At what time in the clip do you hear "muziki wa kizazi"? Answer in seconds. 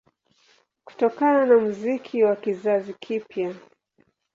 1.57-2.93